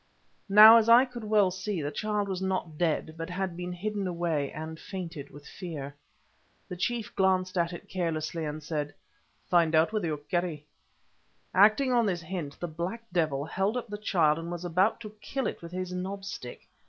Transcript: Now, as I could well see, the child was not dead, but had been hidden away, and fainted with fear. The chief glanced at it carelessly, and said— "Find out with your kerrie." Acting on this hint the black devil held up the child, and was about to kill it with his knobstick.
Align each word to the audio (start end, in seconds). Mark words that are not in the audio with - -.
Now, 0.49 0.77
as 0.77 0.89
I 0.89 1.05
could 1.05 1.23
well 1.23 1.51
see, 1.51 1.79
the 1.79 1.91
child 1.91 2.27
was 2.27 2.41
not 2.41 2.75
dead, 2.75 3.13
but 3.19 3.29
had 3.29 3.55
been 3.55 3.71
hidden 3.71 4.07
away, 4.07 4.51
and 4.51 4.79
fainted 4.79 5.29
with 5.29 5.45
fear. 5.45 5.95
The 6.67 6.75
chief 6.75 7.15
glanced 7.15 7.55
at 7.55 7.71
it 7.71 7.87
carelessly, 7.87 8.43
and 8.43 8.63
said— 8.63 8.95
"Find 9.47 9.75
out 9.75 9.93
with 9.93 10.03
your 10.03 10.17
kerrie." 10.17 10.65
Acting 11.53 11.93
on 11.93 12.07
this 12.07 12.23
hint 12.23 12.59
the 12.59 12.67
black 12.67 13.03
devil 13.13 13.45
held 13.45 13.77
up 13.77 13.89
the 13.89 13.97
child, 13.99 14.39
and 14.39 14.49
was 14.49 14.65
about 14.65 14.99
to 15.01 15.11
kill 15.21 15.45
it 15.45 15.61
with 15.61 15.71
his 15.71 15.93
knobstick. 15.93 16.67